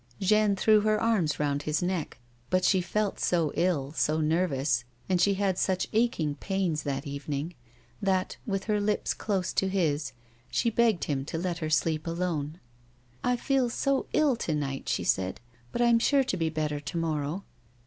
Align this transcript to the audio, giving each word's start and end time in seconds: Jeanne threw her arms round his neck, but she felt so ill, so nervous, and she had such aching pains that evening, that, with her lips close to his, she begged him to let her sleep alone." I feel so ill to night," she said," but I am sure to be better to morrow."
Jeanne 0.19 0.55
threw 0.55 0.79
her 0.81 0.99
arms 0.99 1.39
round 1.39 1.61
his 1.61 1.83
neck, 1.83 2.17
but 2.49 2.65
she 2.65 2.81
felt 2.81 3.19
so 3.19 3.51
ill, 3.53 3.91
so 3.91 4.19
nervous, 4.19 4.83
and 5.07 5.21
she 5.21 5.35
had 5.35 5.59
such 5.59 5.87
aching 5.93 6.33
pains 6.33 6.81
that 6.81 7.05
evening, 7.05 7.53
that, 8.01 8.35
with 8.47 8.63
her 8.63 8.81
lips 8.81 9.13
close 9.13 9.53
to 9.53 9.67
his, 9.69 10.13
she 10.49 10.71
begged 10.71 11.03
him 11.03 11.23
to 11.23 11.37
let 11.37 11.59
her 11.59 11.69
sleep 11.69 12.07
alone." 12.07 12.59
I 13.23 13.35
feel 13.35 13.69
so 13.69 14.07
ill 14.11 14.35
to 14.37 14.55
night," 14.55 14.89
she 14.89 15.03
said," 15.03 15.39
but 15.71 15.83
I 15.83 15.85
am 15.89 15.99
sure 15.99 16.23
to 16.23 16.35
be 16.35 16.49
better 16.49 16.79
to 16.79 16.97
morrow." 16.97 17.43